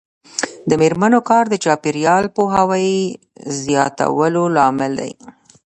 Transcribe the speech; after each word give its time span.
د 0.69 0.71
میرمنو 0.81 1.19
کار 1.29 1.43
د 1.49 1.55
چاپیریال 1.63 2.25
پوهاوي 2.35 2.91
زیاتولو 3.63 4.43
لامل 4.55 4.91
دی. 5.01 5.11